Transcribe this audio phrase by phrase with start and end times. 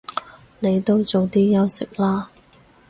[0.59, 2.31] 你都早啲休息啦